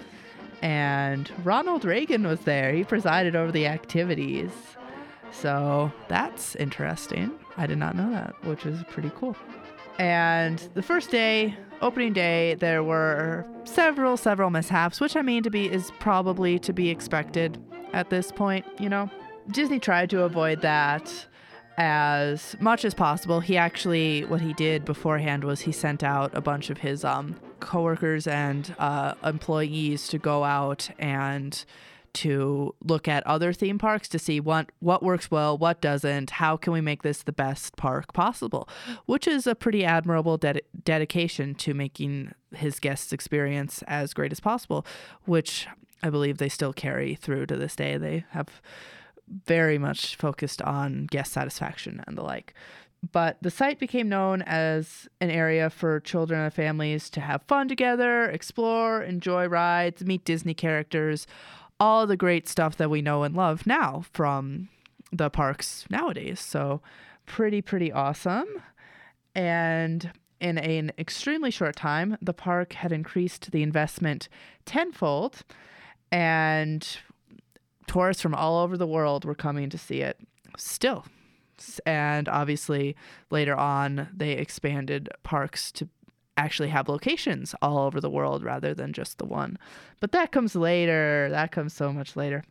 And 0.62 1.30
Ronald 1.44 1.84
Reagan 1.84 2.26
was 2.26 2.40
there. 2.40 2.72
He 2.72 2.84
presided 2.84 3.36
over 3.36 3.52
the 3.52 3.66
activities. 3.66 4.50
So 5.32 5.92
that's 6.08 6.56
interesting. 6.56 7.32
I 7.56 7.66
did 7.66 7.78
not 7.78 7.96
know 7.96 8.10
that, 8.10 8.34
which 8.44 8.66
is 8.66 8.82
pretty 8.90 9.10
cool. 9.14 9.36
And 9.98 10.58
the 10.74 10.82
first 10.82 11.10
day, 11.10 11.54
opening 11.82 12.12
day, 12.12 12.54
there 12.54 12.82
were 12.82 13.46
several, 13.64 14.16
several 14.16 14.50
mishaps, 14.50 15.00
which 15.00 15.14
I 15.14 15.22
mean 15.22 15.42
to 15.44 15.50
be 15.50 15.70
is 15.70 15.92
probably 16.00 16.58
to 16.60 16.72
be 16.72 16.90
expected 16.90 17.62
at 17.92 18.10
this 18.10 18.32
point, 18.32 18.64
you 18.78 18.88
know. 18.88 19.10
Disney 19.50 19.78
tried 19.78 20.10
to 20.10 20.22
avoid 20.22 20.62
that 20.62 21.26
as 21.80 22.56
much 22.60 22.84
as 22.84 22.92
possible. 22.92 23.40
He 23.40 23.56
actually, 23.56 24.26
what 24.26 24.42
he 24.42 24.52
did 24.52 24.84
beforehand 24.84 25.44
was 25.44 25.62
he 25.62 25.72
sent 25.72 26.04
out 26.04 26.30
a 26.34 26.42
bunch 26.42 26.68
of 26.68 26.78
his 26.78 27.06
um, 27.06 27.36
coworkers 27.58 28.26
and 28.26 28.74
uh, 28.78 29.14
employees 29.24 30.06
to 30.08 30.18
go 30.18 30.44
out 30.44 30.90
and 30.98 31.64
to 32.12 32.74
look 32.84 33.08
at 33.08 33.26
other 33.26 33.54
theme 33.54 33.78
parks 33.78 34.08
to 34.08 34.18
see 34.18 34.40
what 34.40 34.70
what 34.80 35.02
works 35.02 35.30
well, 35.30 35.56
what 35.56 35.80
doesn't, 35.80 36.30
how 36.32 36.54
can 36.54 36.74
we 36.74 36.82
make 36.82 37.02
this 37.02 37.22
the 37.22 37.32
best 37.32 37.76
park 37.76 38.12
possible, 38.12 38.68
which 39.06 39.26
is 39.26 39.46
a 39.46 39.54
pretty 39.54 39.82
admirable 39.82 40.36
ded- 40.36 40.60
dedication 40.84 41.54
to 41.54 41.72
making 41.72 42.34
his 42.54 42.78
guests' 42.78 43.10
experience 43.10 43.82
as 43.86 44.12
great 44.12 44.32
as 44.32 44.40
possible, 44.40 44.84
which 45.24 45.66
I 46.02 46.10
believe 46.10 46.36
they 46.36 46.50
still 46.50 46.74
carry 46.74 47.14
through 47.14 47.46
to 47.46 47.56
this 47.56 47.74
day. 47.74 47.96
They 47.96 48.26
have 48.32 48.60
very 49.46 49.78
much 49.78 50.16
focused 50.16 50.60
on 50.62 51.06
guest 51.06 51.32
satisfaction 51.32 52.02
and 52.06 52.16
the 52.16 52.22
like. 52.22 52.54
But 53.12 53.38
the 53.40 53.50
site 53.50 53.78
became 53.78 54.08
known 54.08 54.42
as 54.42 55.08
an 55.20 55.30
area 55.30 55.70
for 55.70 56.00
children 56.00 56.40
and 56.40 56.52
families 56.52 57.08
to 57.10 57.20
have 57.20 57.42
fun 57.48 57.66
together, 57.68 58.24
explore, 58.24 59.02
enjoy 59.02 59.46
rides, 59.46 60.04
meet 60.04 60.24
Disney 60.24 60.52
characters, 60.52 61.26
all 61.78 62.06
the 62.06 62.16
great 62.16 62.46
stuff 62.46 62.76
that 62.76 62.90
we 62.90 63.00
know 63.00 63.22
and 63.22 63.34
love 63.34 63.66
now 63.66 64.04
from 64.12 64.68
the 65.10 65.30
parks 65.30 65.86
nowadays. 65.88 66.40
So 66.40 66.82
pretty 67.24 67.62
pretty 67.62 67.90
awesome. 67.90 68.48
And 69.34 70.12
in 70.40 70.58
an 70.58 70.92
extremely 70.98 71.50
short 71.50 71.76
time, 71.76 72.18
the 72.20 72.34
park 72.34 72.74
had 72.74 72.92
increased 72.92 73.52
the 73.52 73.62
investment 73.62 74.28
tenfold, 74.64 75.42
and 76.10 76.86
tourists 77.90 78.22
from 78.22 78.36
all 78.36 78.62
over 78.62 78.76
the 78.76 78.86
world 78.86 79.24
were 79.24 79.34
coming 79.34 79.68
to 79.68 79.76
see 79.76 80.00
it 80.00 80.16
still. 80.56 81.06
And 81.84 82.28
obviously, 82.28 82.94
later 83.30 83.56
on, 83.56 84.08
they 84.14 84.32
expanded 84.32 85.08
parks 85.24 85.72
to 85.72 85.88
actually 86.36 86.68
have 86.68 86.88
locations 86.88 87.52
all 87.60 87.78
over 87.78 88.00
the 88.00 88.08
world 88.08 88.44
rather 88.44 88.74
than 88.74 88.92
just 88.92 89.18
the 89.18 89.26
one. 89.26 89.58
But 89.98 90.12
that 90.12 90.30
comes 90.30 90.54
later. 90.54 91.28
That 91.32 91.50
comes 91.50 91.74
so 91.74 91.92
much 91.92 92.14
later. 92.14 92.44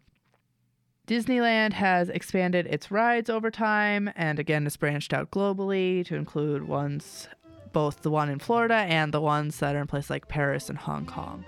Disneyland 1.07 1.71
has 1.71 2.09
expanded 2.09 2.67
its 2.67 2.91
rides 2.91 3.29
over 3.29 3.49
time 3.49 4.11
and 4.15 4.37
again 4.37 4.67
it's 4.67 4.77
branched 4.77 5.11
out 5.11 5.31
globally 5.31 6.05
to 6.05 6.15
include 6.15 6.67
ones 6.67 7.27
both 7.71 8.03
the 8.03 8.11
one 8.11 8.29
in 8.29 8.37
Florida 8.37 8.75
and 8.75 9.11
the 9.11 9.21
ones 9.21 9.57
that 9.57 9.75
are 9.75 9.81
in 9.81 9.87
places 9.87 10.11
like 10.11 10.27
Paris 10.27 10.69
and 10.69 10.77
Hong 10.77 11.07
Kong. 11.07 11.45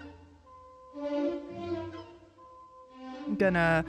Gonna 3.42 3.84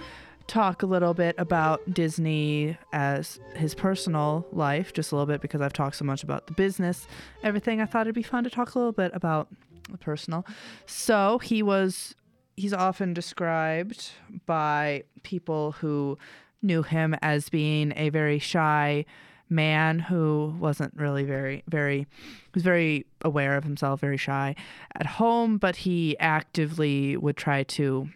talk 0.47 0.83
a 0.83 0.87
little 0.87 1.15
bit 1.15 1.35
about 1.39 1.81
Disney 1.93 2.77
as 2.93 3.39
his 3.55 3.75
personal 3.75 4.47
life, 4.51 4.93
just 4.93 5.13
a 5.13 5.15
little 5.15 5.27
bit 5.27 5.41
because 5.41 5.61
I've 5.61 5.73
talked 5.73 5.97
so 5.97 6.05
much 6.05 6.23
about 6.23 6.47
the 6.47 6.55
business, 6.55 7.07
everything. 7.43 7.81
I 7.81 7.87
thought 7.87 8.03
it'd 8.03 8.15
be 8.15 8.23
fun 8.23 8.45
to 8.45 8.51
talk 8.51 8.75
a 8.75 8.79
little 8.79 8.93
bit 8.93 9.11
about 9.15 9.49
the 9.91 9.99
personal. 9.99 10.47
So 10.87 11.39
he 11.39 11.63
was, 11.63 12.15
he's 12.57 12.73
often 12.73 13.15
described 13.15 14.11
by 14.47 15.05
people 15.23 15.73
who 15.73 16.19
knew 16.63 16.83
him 16.83 17.15
as 17.23 17.49
being 17.49 17.93
a 17.97 18.09
very 18.09 18.39
shy 18.39 19.05
man 19.49 19.99
who 19.99 20.55
wasn't 20.59 20.91
really 20.97 21.25
very 21.25 21.63
very 21.69 22.07
was 22.55 22.63
very 22.63 23.05
aware 23.21 23.55
of 23.55 23.65
himself 23.65 24.01
very 24.01 24.17
shy 24.17 24.55
at 24.95 25.05
home 25.05 25.59
but 25.59 25.77
he 25.77 26.19
actively 26.19 27.19
would 27.19 27.37
try 27.37 27.63
to 27.63 28.09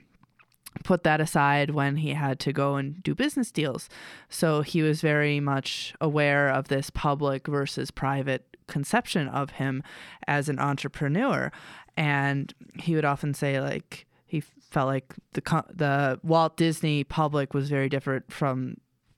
put 0.84 1.02
that 1.04 1.20
aside 1.20 1.70
when 1.70 1.96
he 1.96 2.10
had 2.10 2.38
to 2.40 2.52
go 2.52 2.76
and 2.76 3.02
do 3.02 3.14
business 3.14 3.50
deals. 3.50 3.88
So 4.28 4.62
he 4.62 4.82
was 4.82 5.00
very 5.00 5.40
much 5.40 5.94
aware 6.00 6.48
of 6.48 6.68
this 6.68 6.90
public 6.90 7.46
versus 7.46 7.90
private 7.90 8.56
conception 8.66 9.28
of 9.28 9.50
him 9.52 9.82
as 10.26 10.48
an 10.48 10.58
entrepreneur. 10.58 11.50
And 11.96 12.52
he 12.78 12.94
would 12.94 13.04
often 13.04 13.34
say, 13.34 13.60
like, 13.60 14.06
he 14.26 14.40
felt 14.40 14.88
like 14.88 15.14
the 15.32 15.64
the 15.72 16.20
Walt 16.22 16.56
Disney 16.56 17.04
public 17.04 17.54
was 17.54 17.68
very 17.68 17.88
different 17.88 18.32
from 18.32 18.76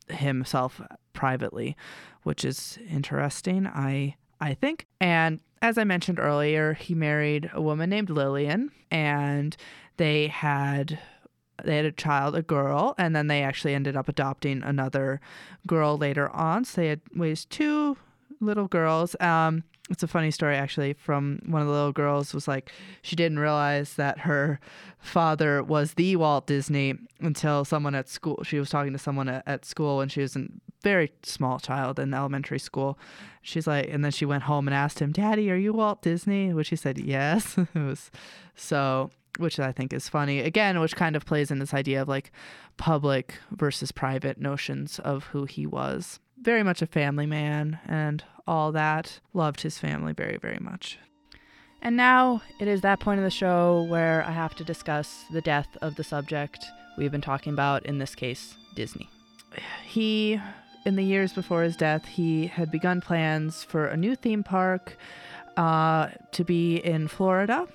himself 0.09 0.81
privately, 1.13 1.77
which 2.23 2.45
is 2.45 2.79
interesting. 2.89 3.67
I 3.67 4.17
I 4.41 4.55
think. 4.55 4.87
And 5.01 5.41
as 5.61 5.79
I 5.79 5.85
mentioned 5.85 6.21
earlier, 6.21 6.75
he 6.75 6.95
married 6.95 7.51
a 7.53 7.61
woman 7.61 7.91
named 7.91 8.11
Lillian, 8.11 8.71
and 8.91 9.57
they 9.97 10.29
had 10.29 10.99
they 11.65 11.77
had 11.77 11.85
a 11.85 11.93
child, 11.93 12.37
a 12.37 12.43
girl, 12.43 12.95
and 12.99 13.15
then 13.15 13.27
they 13.27 13.43
actually 13.43 13.75
ended 13.75 13.97
up 13.97 14.09
adopting 14.09 14.63
another 14.63 15.21
girl 15.67 15.97
later 15.97 16.29
on. 16.31 16.65
So 16.65 16.81
they 16.81 16.89
had 16.89 17.01
raised 17.15 17.51
two 17.51 17.97
little 18.41 18.69
girls. 18.69 19.17
Um, 19.21 19.65
it's 19.91 20.03
a 20.03 20.09
funny 20.09 20.31
story 20.31 20.57
actually 20.57 20.93
from 20.93 21.41
one 21.47 21.63
of 21.63 21.69
the 21.69 21.73
little 21.73 21.93
girls 21.93 22.35
was 22.35 22.47
like 22.47 22.71
she 23.03 23.17
didn't 23.17 23.39
realize 23.39 23.95
that 23.95 24.21
her 24.21 24.61
father 24.99 25.63
was 25.63 25.95
the 25.95 26.17
Walt 26.17 26.47
Disney 26.47 26.95
until 27.21 27.65
someone 27.65 27.95
at 27.95 28.09
school 28.09 28.43
she 28.45 28.59
was 28.59 28.71
talking 28.71 28.93
to 28.93 28.99
someone 28.99 29.29
at, 29.29 29.43
at 29.47 29.65
school 29.65 29.99
when 29.99 30.09
she 30.09 30.21
was 30.21 30.37
a 30.37 30.47
very 30.83 31.11
small 31.23 31.59
child 31.59 31.99
in 31.99 32.13
elementary 32.13 32.59
school 32.59 32.99
she's 33.43 33.67
like 33.67 33.89
and 33.89 34.05
then 34.05 34.13
she 34.13 34.25
went 34.27 34.45
home 34.45 34.69
and 34.69 34.75
asked 34.75 35.01
him 35.01 35.13
daddy 35.13 35.51
are 35.51 35.57
you 35.57 35.73
Walt 35.73 36.03
Disney 36.03 36.53
which 36.53 36.69
he 36.69 36.77
said 36.77 36.99
yes 36.99 37.57
it 37.75 37.79
was 37.79 38.11
so 38.55 39.11
which 39.39 39.59
I 39.59 39.73
think 39.73 39.93
is 39.93 40.09
funny. 40.09 40.41
Again, 40.41 40.81
which 40.81 40.97
kind 40.97 41.17
of 41.17 41.25
plays 41.25 41.51
in 41.51 41.59
this 41.59 41.75
idea 41.75 42.03
of 42.03 42.09
like 42.09 42.31
public 42.77 43.35
versus 43.51 43.93
private 43.93 44.39
notions 44.39 44.99
of 44.99 45.25
who 45.25 45.45
he 45.45 45.67
was. 45.67 46.21
Very 46.41 46.63
much 46.63 46.83
a 46.83 46.87
family 46.87 47.27
man 47.27 47.81
and 47.87 48.23
all 48.47 48.73
that. 48.73 49.21
Loved 49.33 49.63
his 49.63 49.79
family 49.79 50.13
very, 50.13 50.37
very 50.37 50.59
much. 50.61 50.99
And 51.81 51.97
now 51.97 52.43
it 52.61 52.69
is 52.69 52.81
that 52.81 53.01
point 53.01 53.19
of 53.19 53.25
the 53.25 53.31
show 53.31 53.87
where 53.89 54.25
I 54.25 54.33
have 54.33 54.55
to 54.57 54.65
discuss 54.65 55.25
the 55.31 55.41
death 55.41 55.69
of 55.81 55.95
the 55.95 56.05
subject 56.05 56.65
we've 56.97 57.13
been 57.13 57.21
talking 57.21 57.53
about, 57.53 57.87
in 57.87 57.99
this 57.99 58.15
case, 58.15 58.57
Disney. 58.75 59.09
He, 59.87 60.41
in 60.85 60.97
the 60.97 61.05
years 61.05 61.33
before 61.33 61.63
his 61.63 61.77
death, 61.77 62.05
he 62.05 62.47
had 62.47 62.71
begun 62.71 63.01
plans 63.01 63.63
for 63.63 63.87
a 63.87 63.97
new 63.97 64.17
theme 64.17 64.43
park 64.43 64.97
uh, 65.57 66.09
to 66.33 66.45
be 66.45 66.77
in 66.77 67.09
Florida, 67.09 67.67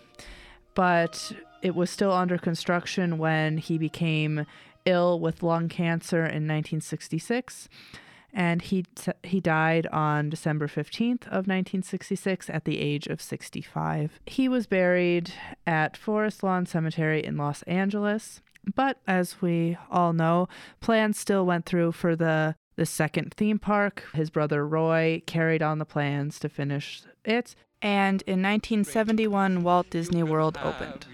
but 0.76 1.32
it 1.63 1.73
was 1.73 1.89
still 1.89 2.12
under 2.12 2.38
construction 2.38 3.17
when 3.17 3.58
he 3.58 3.80
became 3.80 4.45
ill 4.86 5.19
with 5.19 5.41
lung 5.41 5.69
cancer 5.69 6.19
in 6.19 6.45
1966 6.45 7.69
and 8.34 8.63
he 8.63 8.86
he 9.23 9.39
died 9.39 9.88
on 9.88 10.30
December 10.30 10.67
15th 10.67 11.23
of 11.28 11.47
1966 11.47 12.49
at 12.49 12.65
the 12.65 12.80
age 12.80 13.08
of 13.08 13.21
65. 13.21 14.19
He 14.26 14.49
was 14.49 14.65
buried 14.65 15.32
at 15.67 15.95
Forest 15.95 16.43
Lawn 16.43 16.65
Cemetery 16.65 17.23
in 17.23 17.38
Los 17.38 17.62
Angeles, 17.63 18.41
but 18.76 18.97
as 19.08 19.41
we 19.41 19.78
all 19.91 20.13
know, 20.13 20.49
plans 20.82 21.19
still 21.19 21.45
went 21.45 21.65
through 21.65 21.91
for 21.93 22.15
the 22.15 22.56
the 22.76 22.86
second 22.88 23.36
theme 23.36 23.60
park. 23.60 24.04
His 24.15 24.32
brother 24.32 24.67
Roy 24.67 25.21
carried 25.28 25.62
on 25.62 25.78
the 25.78 25.86
plans 25.86 26.39
to 26.39 26.49
finish 26.49 27.04
it 27.25 27.55
and 27.83 28.21
in 28.21 28.41
1971, 28.41 29.62
Walt 29.62 29.89
Disney 29.89 30.23
World 30.23 30.57
opened. 30.63 31.05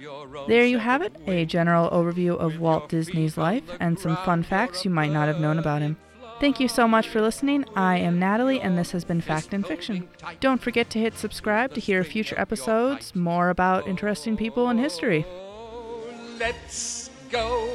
There 0.47 0.63
you 0.63 0.77
have 0.77 1.01
it, 1.01 1.15
a 1.25 1.43
general 1.43 1.89
overview 1.89 2.37
of 2.37 2.59
Walt 2.59 2.89
Disney's 2.89 3.37
life 3.37 3.63
and 3.79 3.97
some 3.97 4.15
fun 4.17 4.43
facts 4.43 4.85
you 4.85 4.91
might 4.91 5.11
not 5.11 5.27
have 5.27 5.39
known 5.39 5.57
about 5.57 5.81
him. 5.81 5.97
Thank 6.39 6.59
you 6.59 6.67
so 6.67 6.87
much 6.87 7.09
for 7.09 7.21
listening. 7.21 7.65
I 7.75 7.97
am 7.97 8.19
Natalie, 8.19 8.61
and 8.61 8.77
this 8.77 8.91
has 8.91 9.03
been 9.03 9.19
Fact 9.19 9.51
and 9.51 9.65
Fiction. 9.65 10.07
Don't 10.39 10.61
forget 10.61 10.91
to 10.91 10.99
hit 10.99 11.17
subscribe 11.17 11.73
to 11.73 11.81
hear 11.81 12.03
future 12.03 12.39
episodes, 12.39 13.15
more 13.15 13.49
about 13.49 13.87
interesting 13.87 14.37
people 14.37 14.69
in 14.69 14.77
history. 14.77 15.25
Oh, 15.27 16.07
let's 16.39 17.09
go 17.31 17.67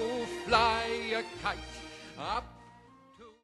fly 0.47 0.85
a 1.12 1.23
kite 1.42 1.59